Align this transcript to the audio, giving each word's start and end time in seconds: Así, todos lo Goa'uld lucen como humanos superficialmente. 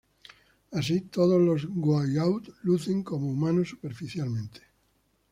Así, 0.77 0.97
todos 1.15 1.39
lo 1.45 1.53
Goa'uld 1.83 2.45
lucen 2.63 3.03
como 3.03 3.29
humanos 3.31 3.69
superficialmente. 3.69 4.61